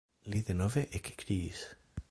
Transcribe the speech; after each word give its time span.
Li 0.35 0.39
denove 0.47 0.83
ekkriis. 1.01 1.63